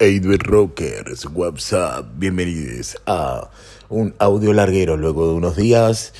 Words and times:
Hey, 0.00 0.20
Rockers, 0.20 1.26
WhatsApp, 1.34 2.06
bienvenidos 2.14 2.96
a 3.04 3.50
un 3.88 4.14
audio 4.20 4.52
larguero 4.52 4.96
luego 4.96 5.26
de 5.26 5.32
unos 5.32 5.56
días, 5.56 6.14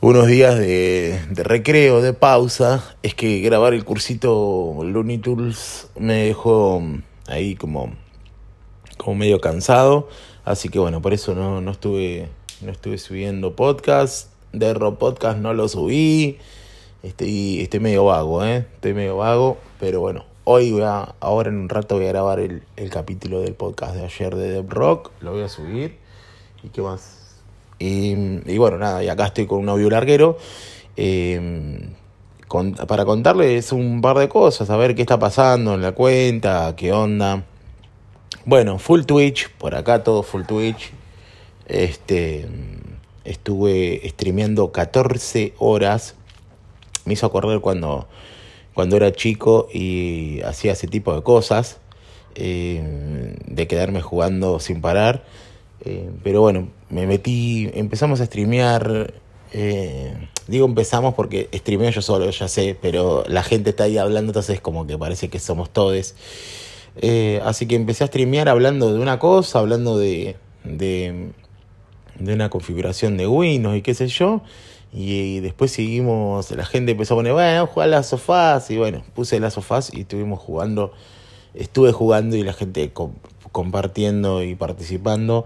unos 0.00 0.26
días 0.26 0.58
de, 0.58 1.20
recreo, 1.36 2.02
de 2.02 2.14
pausa. 2.14 2.96
Es 3.04 3.14
que 3.14 3.38
grabar 3.42 3.74
el 3.74 3.84
cursito 3.84 4.78
Looney 4.82 5.18
Tunes 5.18 5.86
me 5.96 6.24
dejó 6.24 6.82
ahí 7.28 7.54
como, 7.54 7.94
como 8.96 9.14
medio 9.14 9.40
cansado, 9.40 10.08
así 10.44 10.68
que 10.68 10.80
bueno, 10.80 11.00
por 11.00 11.14
eso 11.14 11.32
no, 11.36 11.60
no 11.60 11.70
estuve, 11.70 12.28
no 12.60 12.72
estuve 12.72 12.98
subiendo 12.98 13.54
podcast. 13.54 14.32
De 14.52 14.74
Rock 14.74 14.98
Podcast 14.98 15.38
no 15.38 15.54
lo 15.54 15.68
subí. 15.68 16.38
Estoy, 17.04 17.60
estoy 17.60 17.78
medio 17.78 18.06
vago, 18.06 18.44
¿eh? 18.44 18.66
Estoy 18.74 18.94
medio 18.94 19.18
vago, 19.18 19.58
pero 19.78 20.00
bueno, 20.00 20.24
Hoy 20.48 20.70
voy 20.70 20.82
a, 20.82 21.16
ahora 21.18 21.48
en 21.48 21.56
un 21.56 21.68
rato 21.68 21.96
voy 21.96 22.04
a 22.04 22.10
grabar 22.10 22.38
el, 22.38 22.62
el 22.76 22.88
capítulo 22.88 23.40
del 23.40 23.54
podcast 23.54 23.96
de 23.96 24.04
ayer 24.04 24.36
de 24.36 24.52
Dev 24.52 24.70
Rock, 24.70 25.10
lo 25.20 25.32
voy 25.32 25.42
a 25.42 25.48
subir. 25.48 25.96
¿Y 26.62 26.68
qué 26.68 26.82
más? 26.82 27.34
Y, 27.80 28.12
y 28.12 28.56
bueno, 28.56 28.78
nada, 28.78 29.02
y 29.02 29.08
acá 29.08 29.26
estoy 29.26 29.48
con 29.48 29.58
un 29.58 29.68
audio 29.68 29.90
larguero. 29.90 30.38
Con, 32.46 32.74
para 32.74 33.04
contarles 33.04 33.72
un 33.72 34.00
par 34.00 34.18
de 34.18 34.28
cosas, 34.28 34.70
a 34.70 34.76
ver 34.76 34.94
qué 34.94 35.02
está 35.02 35.18
pasando 35.18 35.74
en 35.74 35.82
la 35.82 35.90
cuenta, 35.96 36.76
qué 36.76 36.92
onda. 36.92 37.42
Bueno, 38.44 38.78
full 38.78 39.02
Twitch, 39.02 39.50
por 39.50 39.74
acá 39.74 40.04
todo 40.04 40.22
full 40.22 40.44
Twitch. 40.44 40.92
Este, 41.66 42.46
estuve 43.24 44.00
streameando 44.10 44.70
14 44.70 45.54
horas. 45.58 46.14
Me 47.04 47.14
hizo 47.14 47.26
acordar 47.26 47.58
cuando 47.58 48.06
cuando 48.76 48.96
era 48.96 49.10
chico 49.10 49.68
y 49.72 50.42
hacía 50.42 50.72
ese 50.72 50.86
tipo 50.86 51.14
de 51.14 51.22
cosas, 51.22 51.78
eh, 52.34 53.34
de 53.46 53.66
quedarme 53.66 54.02
jugando 54.02 54.60
sin 54.60 54.82
parar. 54.82 55.24
Eh, 55.82 56.10
pero 56.22 56.42
bueno, 56.42 56.68
me 56.90 57.06
metí, 57.06 57.70
empezamos 57.72 58.20
a 58.20 58.26
streamear. 58.26 59.14
Eh, 59.54 60.28
digo 60.46 60.66
empezamos 60.66 61.14
porque 61.14 61.48
streameo 61.54 61.88
yo 61.88 62.02
solo, 62.02 62.28
ya 62.28 62.48
sé, 62.48 62.76
pero 62.78 63.24
la 63.28 63.42
gente 63.42 63.70
está 63.70 63.84
ahí 63.84 63.96
hablando, 63.96 64.32
entonces 64.32 64.60
como 64.60 64.86
que 64.86 64.98
parece 64.98 65.30
que 65.30 65.38
somos 65.38 65.70
todos. 65.70 66.14
así 67.44 67.66
que 67.66 67.76
empecé 67.76 68.04
a 68.04 68.08
streamear 68.08 68.50
hablando 68.50 68.92
de 68.92 69.00
una 69.00 69.18
cosa, 69.18 69.60
hablando 69.60 69.96
de, 69.96 70.36
de, 70.64 71.30
de 72.18 72.34
una 72.34 72.50
configuración 72.50 73.16
de 73.16 73.26
Windows 73.26 73.76
y 73.76 73.82
qué 73.82 73.94
sé 73.94 74.08
yo. 74.08 74.42
Y, 74.92 75.40
después 75.40 75.72
seguimos, 75.72 76.50
la 76.52 76.64
gente 76.64 76.92
empezó 76.92 77.14
a 77.14 77.16
poner, 77.18 77.32
bueno, 77.32 77.66
jugar 77.66 77.88
las 77.88 78.08
sofás. 78.08 78.70
Y 78.70 78.78
bueno, 78.78 79.02
puse 79.14 79.38
las 79.40 79.54
sofás 79.54 79.92
y 79.92 80.00
estuvimos 80.00 80.40
jugando, 80.40 80.92
estuve 81.54 81.92
jugando 81.92 82.36
y 82.36 82.42
la 82.42 82.52
gente 82.52 82.92
compartiendo 83.52 84.42
y 84.42 84.54
participando 84.54 85.44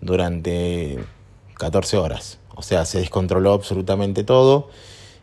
durante 0.00 0.98
14 1.58 1.96
horas. 1.96 2.38
O 2.54 2.62
sea, 2.62 2.84
se 2.84 3.00
descontroló 3.00 3.52
absolutamente 3.52 4.24
todo. 4.24 4.68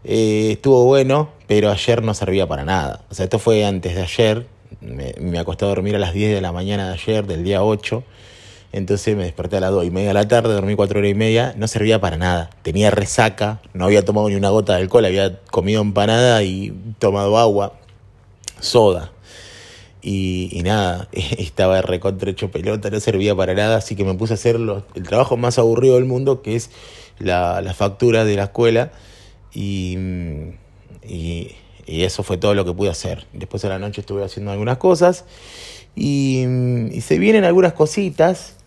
Eh, 0.03 0.49
estuvo 0.53 0.85
bueno, 0.85 1.29
pero 1.47 1.69
ayer 1.69 2.03
no 2.03 2.13
servía 2.13 2.47
para 2.47 2.65
nada. 2.65 3.05
O 3.09 3.13
sea, 3.13 3.25
esto 3.25 3.39
fue 3.39 3.65
antes 3.65 3.95
de 3.95 4.01
ayer. 4.01 4.47
Me, 4.81 5.13
me 5.19 5.39
acosté 5.39 5.65
a 5.65 5.69
dormir 5.69 5.95
a 5.95 5.99
las 5.99 6.13
10 6.13 6.33
de 6.35 6.41
la 6.41 6.51
mañana 6.51 6.87
de 6.87 6.93
ayer, 6.93 7.25
del 7.27 7.43
día 7.43 7.63
8. 7.63 8.03
Entonces 8.71 9.15
me 9.15 9.23
desperté 9.23 9.57
a 9.57 9.61
las 9.61 9.71
2 9.71 9.85
y 9.85 9.91
media 9.91 10.09
de 10.09 10.13
la 10.13 10.27
tarde, 10.27 10.53
dormí 10.53 10.75
4 10.75 10.99
horas 10.99 11.11
y 11.11 11.15
media, 11.15 11.53
no 11.57 11.67
servía 11.67 11.99
para 11.99 12.17
nada. 12.17 12.51
Tenía 12.61 12.91
resaca, 12.91 13.61
no 13.73 13.85
había 13.85 14.05
tomado 14.05 14.29
ni 14.29 14.35
una 14.35 14.49
gota 14.49 14.75
de 14.75 14.81
alcohol, 14.81 15.05
había 15.05 15.39
comido 15.51 15.81
empanada 15.81 16.43
y 16.43 16.73
tomado 16.99 17.37
agua, 17.37 17.73
soda. 18.59 19.11
Y, 20.01 20.61
nada, 20.63 21.09
estaba 21.11 21.81
recontra 21.81 22.29
hecho 22.29 22.51
pelota, 22.51 22.89
no 22.89 22.99
servía 22.99 23.35
para 23.35 23.53
nada, 23.55 23.77
así 23.77 23.95
que 23.95 24.05
me 24.05 24.13
puse 24.13 24.33
a 24.33 24.35
hacer 24.35 24.55
el 24.55 25.03
trabajo 25.03 25.35
más 25.35 25.57
aburrido 25.57 25.95
del 25.95 26.05
mundo, 26.05 26.41
que 26.41 26.55
es 26.55 26.69
la, 27.17 27.61
la 27.61 27.73
factura 27.73 28.23
de 28.23 28.35
la 28.35 28.43
escuela. 28.45 28.91
Y, 29.53 29.97
y, 31.03 31.55
eso 31.87 32.21
fue 32.21 32.37
todo 32.37 32.53
lo 32.53 32.65
que 32.65 32.73
pude 32.73 32.89
hacer. 32.89 33.25
Después 33.33 33.63
de 33.63 33.69
la 33.69 33.79
noche 33.79 34.01
estuve 34.01 34.23
haciendo 34.23 34.51
algunas 34.51 34.77
cosas. 34.77 35.25
Y 35.95 36.45
se 37.01 37.17
vienen 37.17 37.43
algunas 37.45 37.73
cositas 37.73 38.58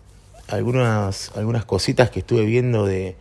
algunas, 0.53 1.31
algunas 1.35 1.65
cositas 1.65 2.09
que 2.09 2.19
estuve 2.19 2.45
viendo 2.45 2.85
de, 2.85 3.15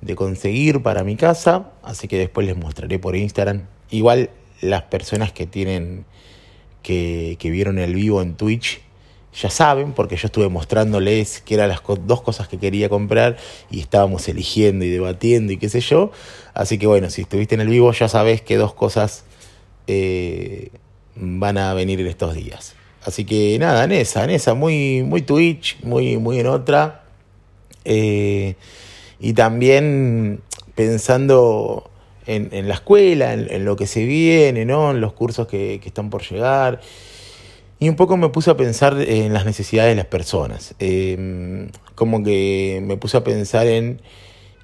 de 0.00 0.14
conseguir 0.14 0.82
para 0.82 1.04
mi 1.04 1.16
casa, 1.16 1.70
así 1.82 2.08
que 2.08 2.18
después 2.18 2.46
les 2.46 2.56
mostraré 2.56 2.98
por 2.98 3.16
Instagram. 3.16 3.62
Igual 3.90 4.30
las 4.60 4.82
personas 4.82 5.32
que 5.32 5.46
tienen, 5.46 6.04
que, 6.82 7.36
que 7.38 7.50
vieron 7.50 7.78
el 7.78 7.94
vivo 7.94 8.20
en 8.22 8.34
Twitch, 8.34 8.80
ya 9.40 9.50
saben, 9.50 9.92
porque 9.92 10.16
yo 10.16 10.26
estuve 10.26 10.48
mostrándoles 10.48 11.40
que 11.40 11.54
eran 11.54 11.68
las 11.68 11.82
dos 12.06 12.22
cosas 12.22 12.46
que 12.46 12.58
quería 12.58 12.88
comprar 12.88 13.36
y 13.68 13.80
estábamos 13.80 14.28
eligiendo 14.28 14.84
y 14.84 14.90
debatiendo 14.90 15.52
y 15.52 15.56
qué 15.56 15.68
sé 15.68 15.80
yo. 15.80 16.12
Así 16.54 16.78
que 16.78 16.86
bueno, 16.86 17.10
si 17.10 17.22
estuviste 17.22 17.56
en 17.56 17.60
el 17.60 17.68
vivo 17.68 17.90
ya 17.92 18.08
sabes 18.08 18.42
que 18.42 18.56
dos 18.56 18.74
cosas 18.74 19.24
eh, 19.88 20.70
van 21.16 21.58
a 21.58 21.74
venir 21.74 22.00
en 22.00 22.06
estos 22.06 22.34
días. 22.34 22.76
Así 23.04 23.26
que 23.26 23.58
nada, 23.58 23.84
en 23.84 23.92
esa, 23.92 24.24
en 24.24 24.30
esa, 24.30 24.54
muy, 24.54 25.02
muy 25.02 25.20
Twitch, 25.22 25.78
muy, 25.82 26.16
muy 26.16 26.40
en 26.40 26.46
otra. 26.46 27.04
Eh, 27.84 28.54
y 29.20 29.34
también 29.34 30.40
pensando 30.74 31.90
en, 32.26 32.66
la 32.66 32.74
escuela, 32.74 33.34
en, 33.34 33.64
lo 33.66 33.76
que 33.76 33.86
se 33.86 34.04
viene, 34.06 34.64
¿no? 34.64 34.92
En 34.92 35.02
los 35.02 35.12
cursos 35.12 35.46
que, 35.46 35.80
están 35.84 36.08
por 36.08 36.22
llegar. 36.22 36.80
Y 37.78 37.90
un 37.90 37.96
poco 37.96 38.16
me 38.16 38.30
puse 38.30 38.50
a 38.50 38.56
pensar 38.56 38.98
en 38.98 39.34
las 39.34 39.44
necesidades 39.44 39.92
de 39.92 39.96
las 39.96 40.06
personas. 40.06 40.74
Eh, 40.78 41.68
como 41.94 42.22
que 42.24 42.80
me 42.82 42.96
puse 42.96 43.18
a 43.18 43.24
pensar 43.24 43.66
en 43.66 44.00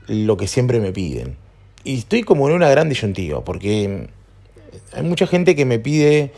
lo 0.06 0.38
que 0.38 0.46
siempre 0.46 0.80
me 0.80 0.92
piden. 0.92 1.36
Y 1.84 1.98
estoy 1.98 2.22
como 2.22 2.48
en 2.48 2.54
una 2.54 2.70
gran 2.70 2.88
disyuntiva, 2.88 3.44
porque 3.44 4.08
hay 4.92 5.02
mucha 5.02 5.26
gente 5.26 5.54
que 5.54 5.66
me 5.66 5.78
pide... 5.78 6.32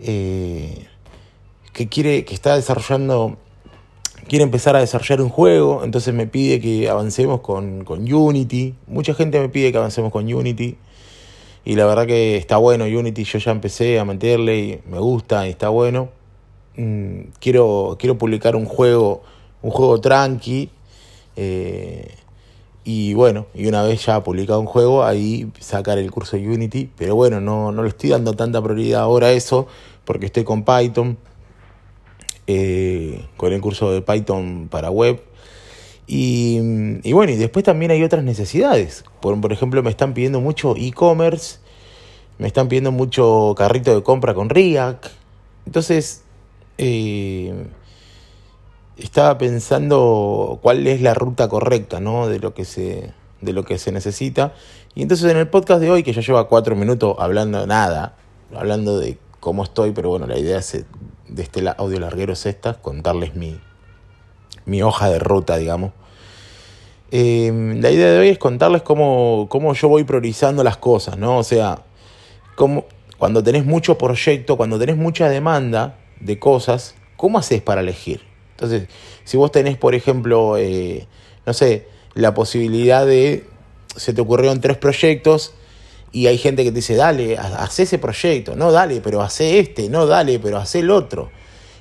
Eh, 0.00 0.88
que 1.74 1.88
quiere, 1.88 2.24
que 2.24 2.34
está 2.34 2.54
desarrollando, 2.54 3.36
quiere 4.28 4.44
empezar 4.44 4.76
a 4.76 4.80
desarrollar 4.80 5.20
un 5.20 5.28
juego, 5.28 5.82
entonces 5.84 6.14
me 6.14 6.26
pide 6.26 6.60
que 6.60 6.88
avancemos 6.88 7.40
con, 7.40 7.84
con 7.84 8.10
Unity. 8.10 8.74
Mucha 8.86 9.12
gente 9.12 9.38
me 9.40 9.50
pide 9.50 9.72
que 9.72 9.78
avancemos 9.78 10.10
con 10.10 10.32
Unity. 10.32 10.78
Y 11.66 11.74
la 11.76 11.86
verdad 11.86 12.06
que 12.06 12.36
está 12.36 12.58
bueno 12.58 12.84
Unity, 12.84 13.24
yo 13.24 13.38
ya 13.38 13.50
empecé 13.50 13.98
a 13.98 14.04
meterle 14.04 14.58
y 14.58 14.80
me 14.88 14.98
gusta 14.98 15.46
y 15.46 15.50
está 15.50 15.68
bueno. 15.68 16.10
Mm, 16.76 17.30
quiero, 17.40 17.96
quiero 17.98 18.16
publicar 18.18 18.54
un 18.54 18.66
juego, 18.66 19.22
un 19.60 19.70
juego 19.70 20.00
tranqui. 20.00 20.70
Eh, 21.36 22.14
y 22.84 23.14
bueno, 23.14 23.46
y 23.54 23.66
una 23.66 23.82
vez 23.82 24.04
ya 24.06 24.22
publicado 24.22 24.60
un 24.60 24.66
juego, 24.66 25.04
ahí 25.04 25.50
sacar 25.58 25.98
el 25.98 26.10
curso 26.10 26.36
de 26.36 26.48
Unity. 26.48 26.90
Pero 26.96 27.16
bueno, 27.16 27.40
no, 27.40 27.72
no 27.72 27.82
le 27.82 27.88
estoy 27.88 28.10
dando 28.10 28.34
tanta 28.34 28.62
prioridad 28.62 29.00
ahora 29.02 29.28
a 29.28 29.32
eso, 29.32 29.66
porque 30.04 30.26
estoy 30.26 30.44
con 30.44 30.64
Python. 30.64 31.16
Eh, 32.46 33.24
con 33.38 33.54
el 33.54 33.60
curso 33.60 33.90
de 33.90 34.02
Python 34.02 34.68
para 34.70 34.90
web. 34.90 35.22
Y, 36.06 36.60
bueno, 37.12 37.32
y 37.32 37.36
después 37.36 37.64
también 37.64 37.90
hay 37.90 38.02
otras 38.02 38.24
necesidades. 38.24 39.04
Por, 39.20 39.40
por 39.40 39.52
ejemplo, 39.52 39.82
me 39.82 39.90
están 39.90 40.12
pidiendo 40.12 40.40
mucho 40.40 40.74
e-commerce, 40.76 41.58
me 42.38 42.46
están 42.46 42.68
pidiendo 42.68 42.92
mucho 42.92 43.54
carrito 43.56 43.94
de 43.94 44.02
compra 44.02 44.34
con 44.34 44.50
React. 44.50 45.06
Entonces, 45.64 46.24
eh, 46.76 47.66
estaba 48.98 49.38
pensando 49.38 50.58
cuál 50.62 50.86
es 50.86 51.00
la 51.00 51.14
ruta 51.14 51.48
correcta, 51.48 52.00
¿no? 52.00 52.28
De 52.28 52.38
lo 52.38 52.52
que 52.52 52.66
se, 52.66 53.12
de 53.40 53.52
lo 53.54 53.64
que 53.64 53.78
se 53.78 53.92
necesita. 53.92 54.52
Y 54.94 55.02
entonces 55.02 55.30
en 55.30 55.38
el 55.38 55.48
podcast 55.48 55.80
de 55.80 55.90
hoy, 55.90 56.02
que 56.02 56.12
ya 56.12 56.20
lleva 56.20 56.48
cuatro 56.48 56.76
minutos 56.76 57.16
hablando 57.18 57.66
nada, 57.66 58.16
hablando 58.54 58.98
de 58.98 59.18
cómo 59.40 59.64
estoy, 59.64 59.92
pero 59.92 60.10
bueno, 60.10 60.26
la 60.26 60.38
idea 60.38 60.58
es 60.58 60.84
de 61.34 61.42
este 61.42 61.64
audio 61.76 61.98
larguero 61.98 62.32
es 62.32 62.46
esta, 62.46 62.74
contarles 62.74 63.34
mi, 63.34 63.58
mi 64.66 64.82
hoja 64.82 65.10
de 65.10 65.18
ruta, 65.18 65.56
digamos. 65.56 65.92
Eh, 67.10 67.76
la 67.80 67.90
idea 67.90 68.12
de 68.12 68.18
hoy 68.18 68.28
es 68.28 68.38
contarles 68.38 68.82
cómo, 68.82 69.48
cómo, 69.50 69.74
yo 69.74 69.88
voy 69.88 70.04
priorizando 70.04 70.62
las 70.62 70.76
cosas, 70.76 71.18
¿no? 71.18 71.38
O 71.38 71.42
sea, 71.42 71.82
cómo, 72.54 72.86
cuando 73.18 73.42
tenés 73.42 73.64
mucho 73.64 73.98
proyecto, 73.98 74.56
cuando 74.56 74.78
tenés 74.78 74.96
mucha 74.96 75.28
demanda 75.28 75.98
de 76.20 76.38
cosas, 76.38 76.94
¿cómo 77.16 77.38
haces 77.38 77.60
para 77.62 77.80
elegir? 77.80 78.22
Entonces, 78.52 78.88
si 79.24 79.36
vos 79.36 79.50
tenés, 79.50 79.76
por 79.76 79.96
ejemplo, 79.96 80.56
eh, 80.56 81.08
no 81.46 81.52
sé, 81.52 81.88
la 82.14 82.32
posibilidad 82.32 83.04
de, 83.04 83.44
se 83.96 84.12
te 84.12 84.20
ocurrieron 84.20 84.60
tres 84.60 84.76
proyectos, 84.76 85.54
y 86.14 86.28
hay 86.28 86.38
gente 86.38 86.62
que 86.62 86.70
te 86.70 86.76
dice, 86.76 86.94
dale, 86.94 87.36
haz 87.36 87.80
ese 87.80 87.98
proyecto, 87.98 88.54
no, 88.54 88.70
dale, 88.70 89.00
pero 89.00 89.20
hace 89.20 89.58
este, 89.58 89.88
no, 89.88 90.06
dale, 90.06 90.38
pero 90.38 90.58
hace 90.58 90.78
el 90.78 90.90
otro. 90.92 91.32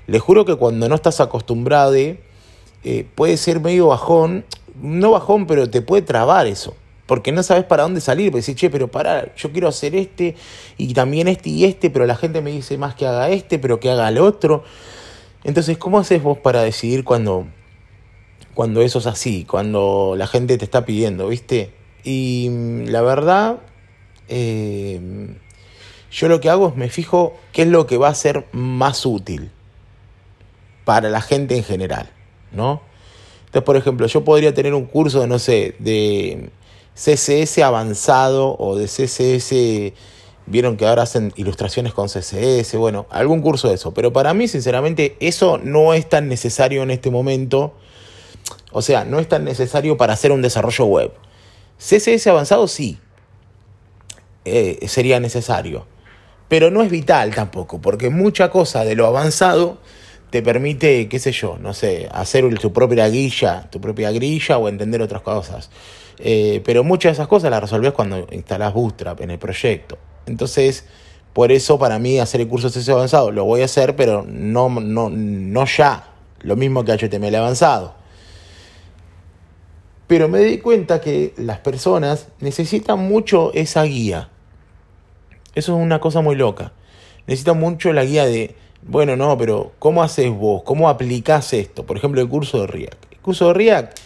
Les 0.07 0.19
juro 0.23 0.43
que 0.43 0.55
cuando 0.55 0.89
no 0.89 0.95
estás 0.95 1.21
acostumbrado, 1.21 1.93
eh, 1.93 2.17
puede 3.13 3.37
ser 3.37 3.59
medio 3.59 3.89
bajón, 3.89 4.43
no 4.81 5.11
bajón, 5.11 5.45
pero 5.45 5.69
te 5.69 5.83
puede 5.83 6.01
trabar 6.01 6.47
eso. 6.47 6.75
Porque 7.05 7.31
no 7.31 7.43
sabes 7.43 7.65
para 7.65 7.83
dónde 7.83 8.01
salir, 8.01 8.31
porque 8.31 8.41
decís, 8.41 8.55
che, 8.55 8.71
pero 8.71 8.87
para, 8.87 9.35
yo 9.35 9.51
quiero 9.51 9.67
hacer 9.67 9.95
este, 9.95 10.35
y 10.79 10.91
también 10.95 11.27
este 11.27 11.49
y 11.51 11.65
este, 11.65 11.91
pero 11.91 12.07
la 12.07 12.15
gente 12.15 12.41
me 12.41 12.49
dice 12.49 12.75
más 12.79 12.95
que 12.95 13.05
haga 13.05 13.29
este, 13.29 13.59
pero 13.59 13.79
que 13.79 13.91
haga 13.91 14.09
el 14.09 14.17
otro. 14.17 14.63
Entonces, 15.43 15.77
¿cómo 15.77 15.99
haces 15.99 16.23
vos 16.23 16.39
para 16.39 16.63
decidir 16.63 17.03
cuando, 17.03 17.45
cuando 18.55 18.81
eso 18.81 18.97
es 18.97 19.05
así, 19.05 19.45
cuando 19.45 20.15
la 20.17 20.25
gente 20.25 20.57
te 20.57 20.65
está 20.65 20.85
pidiendo, 20.85 21.27
viste? 21.27 21.71
Y 22.03 22.47
mm, 22.49 22.85
la 22.85 23.01
verdad, 23.03 23.59
eh, 24.27 25.35
yo 26.11 26.27
lo 26.27 26.39
que 26.39 26.49
hago 26.49 26.69
es 26.69 26.75
me 26.75 26.89
fijo 26.89 27.35
qué 27.51 27.63
es 27.63 27.67
lo 27.67 27.87
que 27.87 27.97
va 27.97 28.09
a 28.09 28.15
ser 28.15 28.45
más 28.51 29.05
útil 29.05 29.49
para 30.85 31.09
la 31.09 31.21
gente 31.21 31.55
en 31.55 31.63
general, 31.63 32.09
¿no? 32.51 32.81
Entonces, 33.45 33.63
por 33.63 33.77
ejemplo, 33.77 34.07
yo 34.07 34.23
podría 34.23 34.53
tener 34.53 34.73
un 34.73 34.85
curso, 34.85 35.25
no 35.27 35.39
sé, 35.39 35.75
de 35.79 36.49
CSS 36.95 37.59
avanzado 37.59 38.55
o 38.57 38.75
de 38.75 38.85
CSS, 38.85 39.93
vieron 40.45 40.77
que 40.77 40.85
ahora 40.85 41.03
hacen 41.03 41.31
ilustraciones 41.35 41.93
con 41.93 42.07
CSS, 42.07 42.75
bueno, 42.77 43.05
algún 43.09 43.41
curso 43.41 43.69
de 43.69 43.75
eso. 43.75 43.93
Pero 43.93 44.13
para 44.13 44.33
mí, 44.33 44.47
sinceramente, 44.47 45.15
eso 45.19 45.57
no 45.57 45.93
es 45.93 46.09
tan 46.09 46.27
necesario 46.27 46.83
en 46.83 46.91
este 46.91 47.09
momento. 47.11 47.73
O 48.71 48.81
sea, 48.81 49.05
no 49.05 49.19
es 49.19 49.27
tan 49.27 49.45
necesario 49.45 49.97
para 49.97 50.13
hacer 50.13 50.31
un 50.31 50.41
desarrollo 50.41 50.85
web. 50.85 51.11
CSS 51.77 52.27
avanzado 52.27 52.67
sí, 52.67 52.99
eh, 54.45 54.79
sería 54.87 55.19
necesario. 55.19 55.85
Pero 56.47 56.69
no 56.69 56.83
es 56.83 56.91
vital 56.91 57.33
tampoco, 57.33 57.81
porque 57.81 58.09
mucha 58.09 58.49
cosa 58.49 58.85
de 58.85 58.95
lo 58.95 59.07
avanzado 59.07 59.79
te 60.29 60.41
permite, 60.41 61.07
qué 61.09 61.19
sé 61.19 61.31
yo, 61.31 61.57
no 61.59 61.73
sé, 61.73 62.09
hacer 62.11 62.57
tu 62.57 62.73
propia 62.73 63.07
grilla, 63.07 63.69
tu 63.69 63.79
propia 63.79 64.11
grilla 64.11 64.57
o 64.57 64.67
entender 64.67 65.01
otras 65.01 65.21
cosas. 65.21 65.69
Eh, 66.19 66.61
pero 66.65 66.83
muchas 66.83 67.11
de 67.11 67.13
esas 67.13 67.27
cosas 67.27 67.51
las 67.51 67.61
resolvés 67.61 67.93
cuando 67.93 68.27
instalás 68.31 68.73
Bootstrap 68.73 69.21
en 69.21 69.31
el 69.31 69.39
proyecto. 69.39 69.97
Entonces, 70.25 70.85
por 71.33 71.51
eso 71.51 71.79
para 71.79 71.99
mí 71.99 72.19
hacer 72.19 72.41
el 72.41 72.47
curso 72.47 72.69
CSS 72.69 72.89
avanzado 72.89 73.31
lo 73.31 73.45
voy 73.45 73.61
a 73.61 73.65
hacer, 73.65 73.95
pero 73.95 74.23
no, 74.27 74.69
no, 74.69 75.09
no 75.09 75.65
ya. 75.65 76.09
Lo 76.41 76.55
mismo 76.55 76.83
que 76.83 76.91
HTML 76.91 77.35
avanzado. 77.35 77.95
Pero 80.07 80.27
me 80.27 80.39
di 80.39 80.57
cuenta 80.57 80.99
que 80.99 81.33
las 81.37 81.59
personas 81.59 82.27
necesitan 82.39 82.99
mucho 82.99 83.51
esa 83.53 83.83
guía. 83.83 84.29
Eso 85.55 85.77
es 85.77 85.83
una 85.83 85.99
cosa 85.99 86.21
muy 86.21 86.35
loca. 86.35 86.71
Necesitan 87.27 87.59
mucho 87.59 87.93
la 87.93 88.03
guía 88.03 88.25
de 88.25 88.55
bueno, 88.85 89.15
no, 89.15 89.37
pero 89.37 89.71
¿cómo 89.79 90.03
haces 90.03 90.29
vos? 90.29 90.63
¿Cómo 90.63 90.89
aplicás 90.89 91.53
esto? 91.53 91.85
Por 91.85 91.97
ejemplo, 91.97 92.21
el 92.21 92.27
curso 92.27 92.61
de 92.61 92.67
React. 92.67 93.13
El 93.13 93.19
curso 93.19 93.47
de 93.47 93.53
React 93.53 93.99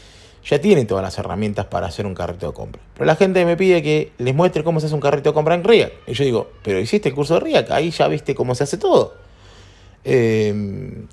ya 0.45 0.61
tiene 0.61 0.85
todas 0.85 1.03
las 1.03 1.17
herramientas 1.17 1.65
para 1.65 1.87
hacer 1.87 2.05
un 2.05 2.13
carrito 2.13 2.47
de 2.47 2.53
compra. 2.53 2.81
Pero 2.93 3.05
la 3.05 3.15
gente 3.15 3.43
me 3.43 3.57
pide 3.57 3.81
que 3.81 4.11
les 4.19 4.35
muestre 4.35 4.63
cómo 4.63 4.79
se 4.79 4.85
hace 4.85 4.95
un 4.95 5.01
carrito 5.01 5.31
de 5.31 5.33
compra 5.33 5.55
en 5.55 5.63
React. 5.63 6.09
Y 6.09 6.13
yo 6.13 6.23
digo, 6.23 6.51
pero 6.63 6.79
hiciste 6.79 7.09
el 7.09 7.15
curso 7.15 7.35
de 7.35 7.39
React, 7.39 7.71
ahí 7.71 7.89
ya 7.89 8.07
viste 8.07 8.35
cómo 8.35 8.53
se 8.53 8.63
hace 8.63 8.77
todo. 8.77 9.15
Em, 10.03 11.07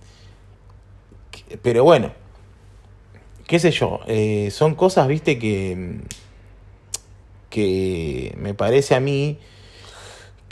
pero 1.62 1.84
bueno, 1.84 2.12
qué 3.46 3.58
sé 3.58 3.70
yo, 3.70 4.00
eh, 4.06 4.50
son 4.50 4.74
cosas, 4.74 5.08
viste, 5.08 5.38
que, 5.38 6.00
que 7.48 8.34
me 8.38 8.54
parece 8.54 8.94
a 8.94 9.00
mí 9.00 9.38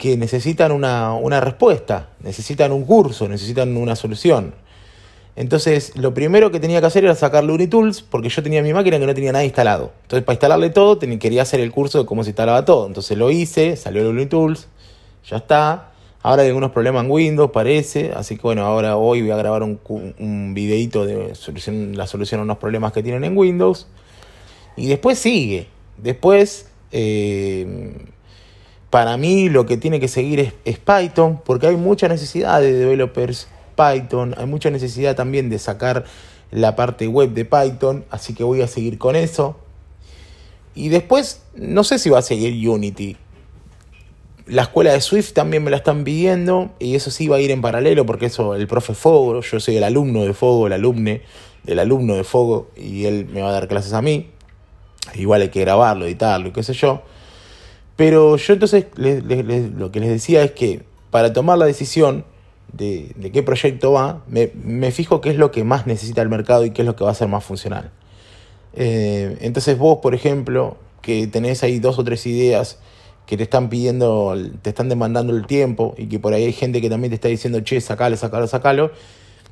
que 0.03 0.17
necesitan 0.17 0.73
una, 0.73 1.13
una 1.13 1.39
respuesta, 1.39 2.09
necesitan 2.21 2.73
un 2.73 2.83
curso, 2.83 3.29
necesitan 3.29 3.77
una 3.77 3.95
solución. 3.95 4.53
Entonces, 5.37 5.95
lo 5.95 6.13
primero 6.13 6.51
que 6.51 6.59
tenía 6.59 6.81
que 6.81 6.87
hacer 6.87 7.05
era 7.05 7.15
sacarle 7.15 7.53
Unitools, 7.53 8.01
porque 8.01 8.27
yo 8.27 8.43
tenía 8.43 8.61
mi 8.61 8.73
máquina 8.73 8.99
que 8.99 9.05
no 9.05 9.13
tenía 9.13 9.31
nada 9.31 9.45
instalado. 9.45 9.93
Entonces, 10.01 10.25
para 10.25 10.33
instalarle 10.33 10.71
todo, 10.71 10.99
quería 10.99 11.43
hacer 11.43 11.61
el 11.61 11.71
curso 11.71 11.99
de 11.99 12.05
cómo 12.05 12.25
se 12.25 12.31
instalaba 12.31 12.65
todo. 12.65 12.85
Entonces 12.85 13.17
lo 13.17 13.31
hice, 13.31 13.77
salió 13.77 14.01
el 14.01 14.09
Unitools, 14.09 14.67
ya 15.25 15.37
está. 15.37 15.93
Ahora 16.21 16.41
hay 16.41 16.49
algunos 16.49 16.71
problemas 16.71 17.05
en 17.05 17.09
Windows, 17.09 17.51
parece. 17.51 18.11
Así 18.13 18.35
que 18.35 18.41
bueno, 18.41 18.65
ahora 18.65 18.97
hoy 18.97 19.21
voy 19.21 19.31
a 19.31 19.37
grabar 19.37 19.63
un, 19.63 19.79
un 20.19 20.53
videito 20.53 21.05
de 21.05 21.33
solución, 21.33 21.95
la 21.95 22.07
solución 22.07 22.41
a 22.41 22.43
unos 22.43 22.57
problemas 22.57 22.91
que 22.91 23.01
tienen 23.01 23.23
en 23.23 23.37
Windows. 23.37 23.87
Y 24.75 24.87
después 24.87 25.17
sigue. 25.17 25.69
Después 25.95 26.67
eh, 26.91 27.93
para 28.93 29.17
mí 29.17 29.49
lo 29.49 29.65
que 29.65 29.75
tiene 29.75 29.99
que 29.99 30.07
seguir 30.07 30.53
es, 30.65 30.77
Python, 30.77 31.41
porque 31.43 31.65
hay 31.65 31.77
mucha 31.77 32.07
necesidad 32.07 32.61
de 32.61 32.73
developers 32.73 33.47
Python, 33.75 34.35
hay 34.37 34.45
mucha 34.45 34.69
necesidad 34.69 35.15
también 35.15 35.49
de 35.49 35.57
sacar 35.57 36.05
la 36.51 36.75
parte 36.75 37.07
web 37.07 37.31
de 37.31 37.43
Python, 37.43 38.05
así 38.11 38.35
que 38.35 38.43
voy 38.43 38.61
a 38.61 38.67
seguir 38.67 38.99
con 38.99 39.15
eso. 39.15 39.57
Y 40.75 40.89
después, 40.89 41.41
no 41.55 41.83
sé 41.83 41.97
si 41.97 42.11
va 42.11 42.19
a 42.19 42.21
seguir 42.21 42.69
Unity. 42.69 43.17
La 44.45 44.61
escuela 44.61 44.93
de 44.93 45.01
Swift 45.01 45.33
también 45.33 45.63
me 45.63 45.71
la 45.71 45.77
están 45.77 46.03
pidiendo 46.03 46.69
y 46.77 46.93
eso 46.93 47.09
sí 47.09 47.27
va 47.27 47.37
a 47.37 47.39
ir 47.39 47.49
en 47.49 47.63
paralelo 47.63 48.05
porque 48.05 48.27
eso, 48.27 48.53
el 48.53 48.67
profe 48.67 48.93
Fogo, 48.93 49.41
yo 49.41 49.59
soy 49.59 49.77
el 49.77 49.85
alumno 49.85 50.23
de 50.23 50.35
Fogo, 50.35 50.67
el 50.67 50.73
alumne 50.73 51.23
del 51.63 51.79
alumno 51.79 52.13
de 52.13 52.23
Fogo 52.23 52.69
y 52.77 53.05
él 53.05 53.27
me 53.33 53.41
va 53.41 53.49
a 53.49 53.53
dar 53.53 53.67
clases 53.67 53.93
a 53.93 54.03
mí. 54.03 54.29
Igual 55.15 55.41
hay 55.41 55.49
que 55.49 55.61
grabarlo, 55.61 56.05
editarlo 56.05 56.53
qué 56.53 56.61
sé 56.61 56.73
yo. 56.73 57.01
Pero 57.95 58.37
yo 58.37 58.53
entonces 58.53 58.85
lo 58.95 59.91
que 59.91 59.99
les 59.99 60.09
decía 60.09 60.43
es 60.43 60.51
que 60.51 60.83
para 61.11 61.31
tomar 61.31 61.57
la 61.57 61.65
decisión 61.65 62.25
de, 62.71 63.13
qué 63.31 63.43
proyecto 63.43 63.91
va, 63.91 64.23
me, 64.27 64.91
fijo 64.91 65.21
qué 65.21 65.29
es 65.29 65.37
lo 65.37 65.51
que 65.51 65.63
más 65.63 65.85
necesita 65.85 66.21
el 66.21 66.29
mercado 66.29 66.65
y 66.65 66.71
qué 66.71 66.81
es 66.81 66.85
lo 66.87 66.95
que 66.95 67.03
va 67.03 67.11
a 67.11 67.15
ser 67.15 67.27
más 67.27 67.43
funcional. 67.43 67.91
Eh, 68.75 69.37
entonces 69.41 69.77
vos, 69.77 69.99
por 70.01 70.15
ejemplo, 70.15 70.77
que 71.01 71.27
tenés 71.27 71.63
ahí 71.63 71.79
dos 71.79 71.99
o 71.99 72.03
tres 72.03 72.25
ideas 72.25 72.79
que 73.27 73.37
te 73.37 73.43
están 73.43 73.69
pidiendo, 73.69 74.35
te 74.61 74.71
están 74.71 74.89
demandando 74.89 75.35
el 75.35 75.45
tiempo 75.45 75.93
y 75.97 76.07
que 76.07 76.19
por 76.19 76.33
ahí 76.33 76.45
hay 76.45 76.53
gente 76.53 76.81
que 76.81 76.89
también 76.89 77.11
te 77.11 77.15
está 77.15 77.27
diciendo, 77.27 77.59
che, 77.61 77.79
sacalo, 77.79 78.17
sacalo, 78.17 78.47
sacalo, 78.47 78.91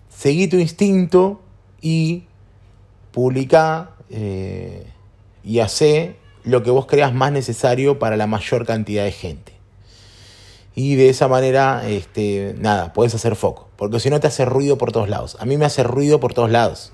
seguí 0.09 0.47
tu 0.47 0.57
instinto 0.57 1.41
y 1.79 2.23
publicá 3.11 3.91
eh, 4.09 4.87
y 5.44 5.59
hacé 5.59 6.15
lo 6.43 6.63
que 6.63 6.71
vos 6.71 6.85
creas 6.85 7.13
más 7.13 7.31
necesario 7.31 7.99
para 7.99 8.17
la 8.17 8.27
mayor 8.27 8.65
cantidad 8.65 9.03
de 9.03 9.11
gente. 9.11 9.53
Y 10.73 10.95
de 10.95 11.09
esa 11.09 11.27
manera, 11.27 11.83
este, 11.88 12.55
nada, 12.57 12.93
puedes 12.93 13.13
hacer 13.13 13.35
foco. 13.35 13.69
Porque 13.75 13.99
si 13.99 14.09
no 14.09 14.19
te 14.19 14.27
hace 14.27 14.45
ruido 14.45 14.77
por 14.77 14.91
todos 14.91 15.09
lados. 15.09 15.38
A 15.39 15.45
mí 15.45 15.57
me 15.57 15.65
hace 15.65 15.83
ruido 15.83 16.19
por 16.19 16.33
todos 16.33 16.49
lados. 16.49 16.93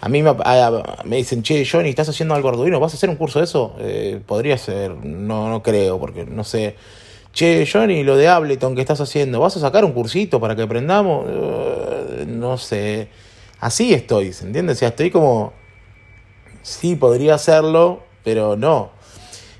A 0.00 0.08
mí 0.08 0.22
me, 0.22 1.16
dicen, 1.16 1.42
che, 1.42 1.66
Johnny, 1.66 1.88
¿estás 1.88 2.08
haciendo 2.08 2.34
algo 2.34 2.50
arduino? 2.50 2.78
¿Vas 2.78 2.92
a 2.92 2.96
hacer 2.96 3.08
un 3.10 3.16
curso 3.16 3.40
de 3.40 3.46
eso? 3.46 3.74
Eh, 3.80 4.20
podría 4.24 4.56
ser, 4.56 4.92
no, 4.92 5.48
no 5.48 5.62
creo, 5.62 5.98
porque 5.98 6.24
no 6.24 6.44
sé. 6.44 6.76
Che, 7.32 7.66
Johnny, 7.70 8.04
lo 8.04 8.16
de 8.16 8.28
Ableton 8.28 8.74
que 8.76 8.80
estás 8.80 9.00
haciendo, 9.00 9.40
¿vas 9.40 9.56
a 9.56 9.60
sacar 9.60 9.84
un 9.84 9.92
cursito 9.92 10.38
para 10.38 10.54
que 10.54 10.62
aprendamos? 10.62 11.26
Eh, 11.28 12.26
no 12.28 12.58
sé. 12.58 13.08
Así 13.58 13.92
estoy, 13.92 14.32
¿se 14.32 14.46
entiende? 14.46 14.72
O 14.72 14.76
sea, 14.76 14.88
estoy 14.88 15.10
como, 15.10 15.52
sí, 16.62 16.94
podría 16.94 17.34
hacerlo, 17.34 18.02
pero 18.24 18.56
no. 18.56 18.90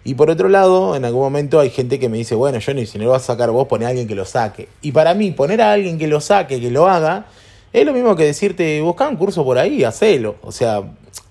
Y 0.04 0.14
por 0.14 0.30
otro 0.30 0.48
lado, 0.48 0.96
en 0.96 1.04
algún 1.04 1.22
momento 1.22 1.60
hay 1.60 1.70
gente 1.70 1.98
que 1.98 2.08
me 2.08 2.16
dice, 2.16 2.34
bueno, 2.34 2.58
Johnny, 2.64 2.86
si 2.86 2.98
no 2.98 3.04
lo 3.04 3.10
vas 3.10 3.24
a 3.24 3.34
sacar 3.34 3.50
vos, 3.50 3.66
pone 3.68 3.84
a 3.84 3.88
alguien 3.88 4.08
que 4.08 4.14
lo 4.14 4.24
saque. 4.24 4.68
Y 4.80 4.92
para 4.92 5.12
mí, 5.14 5.32
poner 5.32 5.60
a 5.60 5.72
alguien 5.72 5.98
que 5.98 6.06
lo 6.06 6.20
saque, 6.20 6.60
que 6.60 6.70
lo 6.70 6.88
haga, 6.88 7.26
es 7.72 7.84
lo 7.84 7.92
mismo 7.92 8.16
que 8.16 8.24
decirte, 8.24 8.80
busca 8.80 9.06
un 9.08 9.16
curso 9.16 9.44
por 9.44 9.58
ahí, 9.58 9.84
hacelo. 9.84 10.36
O 10.42 10.52
sea, 10.52 10.82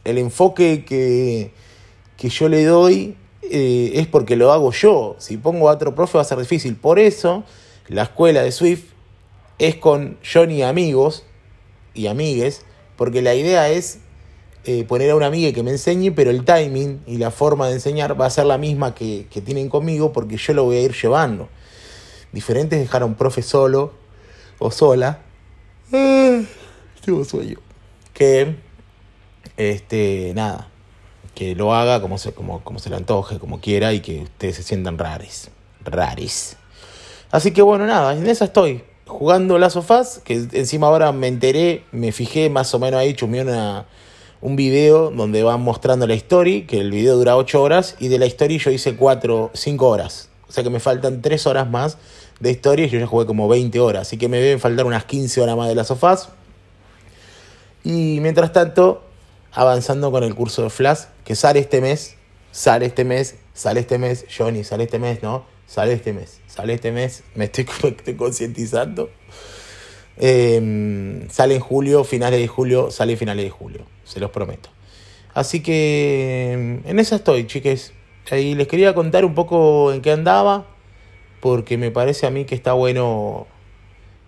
el 0.03 0.17
enfoque 0.17 0.85
que, 0.85 1.51
que 2.17 2.29
yo 2.29 2.49
le 2.49 2.63
doy 2.65 3.15
eh, 3.49 3.93
es 3.95 4.07
porque 4.07 4.35
lo 4.35 4.51
hago 4.51 4.71
yo. 4.71 5.15
Si 5.19 5.37
pongo 5.37 5.69
a 5.69 5.73
otro 5.73 5.95
profe 5.95 6.17
va 6.17 6.21
a 6.21 6.25
ser 6.25 6.37
difícil. 6.37 6.75
Por 6.75 6.99
eso, 6.99 7.43
la 7.87 8.03
escuela 8.03 8.43
de 8.43 8.51
Swift 8.51 8.91
es 9.57 9.75
con 9.75 10.17
Johnny 10.23 10.61
amigos 10.61 11.23
y 11.93 12.07
amigues, 12.07 12.63
porque 12.95 13.21
la 13.21 13.33
idea 13.33 13.69
es 13.69 13.99
eh, 14.65 14.83
poner 14.83 15.11
a 15.11 15.15
una 15.15 15.27
amiga 15.27 15.53
que 15.53 15.63
me 15.63 15.71
enseñe, 15.71 16.11
pero 16.11 16.29
el 16.29 16.43
timing 16.43 17.01
y 17.07 17.17
la 17.17 17.31
forma 17.31 17.67
de 17.67 17.73
enseñar 17.73 18.19
va 18.19 18.25
a 18.25 18.29
ser 18.29 18.45
la 18.45 18.57
misma 18.57 18.93
que, 18.93 19.27
tienen 19.45 19.69
conmigo 19.69 20.11
porque 20.11 20.37
yo 20.37 20.53
lo 20.53 20.65
voy 20.65 20.77
a 20.77 20.81
ir 20.81 20.93
llevando. 20.93 21.47
Diferente 22.31 22.75
es 22.75 22.81
dejar 22.81 23.03
a 23.03 23.05
un 23.05 23.15
profe 23.15 23.41
solo 23.41 23.93
o 24.59 24.71
sola. 24.71 25.19
Ah, 25.93 26.41
tengo 27.03 27.23
sueño. 27.23 27.59
Que, 28.13 28.55
este, 29.55 30.33
nada, 30.35 30.69
que 31.33 31.55
lo 31.55 31.73
haga 31.73 32.01
como 32.01 32.17
se, 32.17 32.33
como, 32.33 32.63
como 32.63 32.79
se 32.79 32.89
le 32.89 32.97
antoje, 32.97 33.39
como 33.39 33.61
quiera 33.61 33.93
y 33.93 34.01
que 34.01 34.23
ustedes 34.23 34.57
se 34.57 34.63
sientan 34.63 34.97
rares. 34.97 35.49
Raris. 35.85 36.57
Así 37.31 37.51
que 37.51 37.61
bueno, 37.61 37.85
nada, 37.85 38.13
en 38.13 38.27
esa 38.27 38.45
estoy. 38.45 38.83
Jugando 39.05 39.57
las 39.57 39.73
sofás, 39.73 40.19
que 40.25 40.33
encima 40.51 40.87
ahora 40.87 41.13
me 41.13 41.27
enteré, 41.27 41.85
me 41.91 42.11
fijé 42.11 42.49
más 42.49 42.73
o 42.73 42.79
menos 42.79 42.99
ahí, 42.99 43.13
chumé 43.13 43.41
una 43.41 43.85
un 44.41 44.55
video 44.55 45.11
donde 45.11 45.43
van 45.43 45.61
mostrando 45.61 46.07
la 46.07 46.13
historia, 46.13 46.65
que 46.67 46.79
el 46.79 46.91
video 46.91 47.15
dura 47.17 47.35
8 47.37 47.61
horas, 47.61 47.95
y 47.99 48.07
de 48.07 48.19
la 48.19 48.25
historia 48.25 48.57
yo 48.57 48.71
hice 48.71 48.95
4, 48.95 49.51
5 49.53 49.87
horas. 49.87 50.29
O 50.47 50.51
sea 50.51 50.63
que 50.63 50.69
me 50.69 50.79
faltan 50.79 51.21
3 51.21 51.47
horas 51.47 51.69
más 51.69 51.97
de 52.39 52.51
historia 52.51 52.85
y 52.85 52.89
yo 52.89 52.99
ya 52.99 53.07
jugué 53.07 53.25
como 53.25 53.47
20 53.47 53.79
horas. 53.79 54.03
Así 54.03 54.17
que 54.17 54.29
me 54.29 54.39
deben 54.39 54.59
faltar 54.59 54.85
unas 54.85 55.05
15 55.05 55.41
horas 55.41 55.57
más 55.57 55.67
de 55.67 55.75
las 55.75 55.87
sofás. 55.87 56.29
Y 57.83 58.19
mientras 58.21 58.53
tanto, 58.53 59.03
avanzando 59.51 60.11
con 60.11 60.23
el 60.23 60.35
curso 60.35 60.63
de 60.63 60.69
Flash, 60.69 61.01
que 61.23 61.35
sale 61.35 61.59
este 61.59 61.81
mes, 61.81 62.15
sale 62.51 62.85
este 62.85 63.03
mes, 63.03 63.35
sale 63.53 63.79
este 63.81 63.97
mes, 63.97 64.25
Johnny, 64.35 64.63
sale 64.63 64.83
este 64.83 64.99
mes, 64.99 65.23
¿no? 65.23 65.45
Sale 65.67 65.93
este 65.93 66.13
mes, 66.13 66.39
sale 66.47 66.73
este 66.73 66.91
mes, 66.91 67.23
me 67.35 67.45
estoy, 67.45 67.65
estoy 67.83 68.15
concientizando. 68.15 69.09
Eh, 70.19 71.25
sale 71.29 71.55
en 71.55 71.61
julio, 71.61 72.03
finales 72.03 72.39
de 72.39 72.47
julio, 72.47 72.91
sale 72.91 73.17
finales 73.17 73.45
de 73.45 73.51
julio, 73.51 73.81
se 74.03 74.19
los 74.19 74.31
prometo. 74.31 74.69
Así 75.33 75.61
que 75.61 76.81
en 76.83 76.99
esa 76.99 77.17
estoy, 77.17 77.45
chiques. 77.45 77.93
Y 78.31 78.55
les 78.55 78.67
quería 78.67 78.93
contar 78.93 79.23
un 79.23 79.35
poco 79.35 79.93
en 79.93 80.01
qué 80.01 80.11
andaba, 80.11 80.65
porque 81.39 81.77
me 81.77 81.91
parece 81.91 82.25
a 82.25 82.29
mí 82.29 82.45
que 82.45 82.55
está 82.55 82.73
bueno 82.73 83.47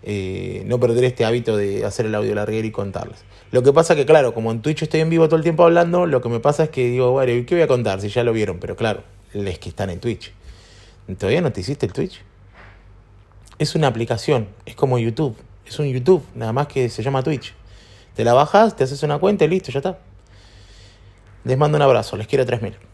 eh, 0.03 0.63
no 0.65 0.79
perder 0.79 1.03
este 1.03 1.25
hábito 1.25 1.57
de 1.57 1.83
hacer 1.83 2.05
el 2.05 2.15
audio 2.15 2.33
larguero 2.35 2.65
y 2.65 2.71
contarles. 2.71 3.25
Lo 3.51 3.63
que 3.63 3.73
pasa 3.73 3.95
que, 3.95 4.05
claro, 4.05 4.33
como 4.33 4.51
en 4.51 4.61
Twitch 4.61 4.83
estoy 4.83 5.01
en 5.01 5.09
vivo 5.09 5.27
todo 5.27 5.37
el 5.37 5.43
tiempo 5.43 5.63
hablando, 5.63 6.05
lo 6.05 6.21
que 6.21 6.29
me 6.29 6.39
pasa 6.39 6.65
es 6.65 6.69
que 6.69 6.87
digo, 6.89 7.11
bueno, 7.11 7.45
¿qué 7.45 7.55
voy 7.55 7.63
a 7.63 7.67
contar? 7.67 7.99
Si 7.99 8.09
ya 8.09 8.23
lo 8.23 8.31
vieron, 8.31 8.59
pero 8.59 8.75
claro, 8.75 9.03
les 9.33 9.59
que 9.59 9.69
están 9.69 9.89
en 9.89 9.99
Twitch. 9.99 10.31
¿Todavía 11.17 11.41
no 11.41 11.51
te 11.51 11.61
hiciste 11.61 11.87
el 11.87 11.91
Twitch? 11.91 12.21
Es 13.57 13.75
una 13.75 13.87
aplicación, 13.87 14.47
es 14.65 14.75
como 14.75 14.99
YouTube, 14.99 15.35
es 15.69 15.79
un 15.79 15.87
YouTube, 15.87 16.23
nada 16.35 16.53
más 16.53 16.67
que 16.67 16.89
se 16.89 17.03
llama 17.03 17.23
Twitch. 17.23 17.53
Te 18.15 18.23
la 18.23 18.33
bajas, 18.33 18.75
te 18.75 18.83
haces 18.83 19.01
una 19.03 19.17
cuenta 19.19 19.45
y 19.45 19.47
listo, 19.47 19.71
ya 19.71 19.79
está. 19.79 19.99
Les 21.43 21.57
mando 21.57 21.77
un 21.77 21.81
abrazo, 21.81 22.17
les 22.17 22.27
quiero 22.27 22.45
3000. 22.45 22.88